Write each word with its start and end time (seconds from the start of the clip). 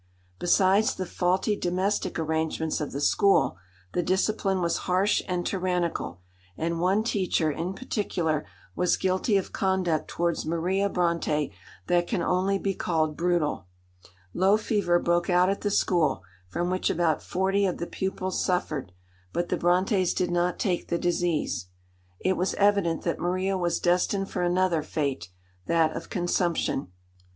Besides 0.39 0.95
the 0.95 1.05
faulty 1.05 1.55
domestic 1.55 2.17
arrangements 2.17 2.81
of 2.81 2.91
the 2.91 2.99
school, 2.99 3.57
the 3.93 4.01
discipline 4.01 4.59
was 4.59 4.77
harsh 4.89 5.21
and 5.27 5.45
tyrannical, 5.45 6.21
and 6.57 6.79
one 6.79 7.03
teacher 7.03 7.51
in 7.51 7.75
particular 7.75 8.43
was 8.75 8.97
guilty 8.97 9.37
of 9.37 9.53
conduct 9.53 10.07
towards 10.07 10.43
Maria 10.43 10.89
Brontë 10.89 11.51
that 11.85 12.07
can 12.07 12.23
only 12.23 12.57
be 12.57 12.73
called 12.73 13.15
brutal. 13.15 13.67
Low 14.33 14.57
fever 14.57 14.97
broke 14.97 15.29
out 15.29 15.51
at 15.51 15.61
the 15.61 15.69
school, 15.69 16.23
from 16.47 16.71
which 16.71 16.89
about 16.89 17.21
forty 17.21 17.67
of 17.67 17.77
the 17.77 17.85
pupils 17.85 18.43
suffered, 18.43 18.93
but 19.31 19.49
the 19.49 19.57
Brontës 19.57 20.15
did 20.15 20.31
not 20.31 20.57
take 20.57 20.87
the 20.87 20.97
disease. 20.97 21.67
It 22.19 22.35
was 22.35 22.55
evident 22.55 23.03
that 23.03 23.19
Maria 23.19 23.55
was 23.55 23.79
destined 23.79 24.31
for 24.31 24.41
another 24.41 24.81
fate, 24.81 25.29
that 25.67 25.95
of 25.95 26.09
consumption. 26.09 26.87